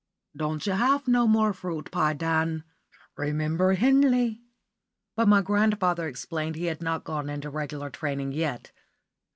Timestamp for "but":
5.15-5.27